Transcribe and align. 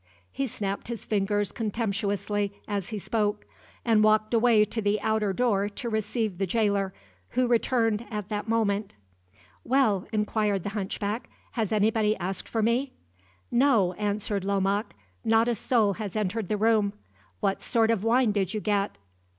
He 0.31 0.47
snapped 0.47 0.87
his 0.87 1.05
fingers 1.05 1.51
contemptuously 1.51 2.59
as 2.67 2.89
he 2.89 2.97
spoke, 2.97 3.45
and 3.85 4.03
walked 4.03 4.33
away 4.33 4.65
to 4.65 4.81
the 4.81 4.99
outer 4.99 5.31
door 5.31 5.69
to 5.69 5.89
receive 5.89 6.39
the 6.39 6.47
jailer, 6.47 6.91
who 7.37 7.45
returned 7.45 8.07
at 8.09 8.27
that 8.29 8.49
moment. 8.49 8.95
"Well," 9.63 10.07
inquired 10.11 10.63
the 10.63 10.69
hunchback, 10.69 11.29
"has 11.51 11.71
anybody 11.71 12.17
asked 12.17 12.49
for 12.49 12.63
me?" 12.63 12.93
"No," 13.51 13.93
answered 13.93 14.43
Lomaque; 14.43 14.95
"not 15.23 15.47
a 15.47 15.53
soul 15.53 15.93
has 15.93 16.15
entered 16.15 16.47
the 16.47 16.57
room. 16.57 16.93
What 17.39 17.61
sort 17.61 17.91
of 17.91 18.03
wine 18.03 18.31
did 18.31 18.55
you 18.55 18.59
get?" 18.59 18.97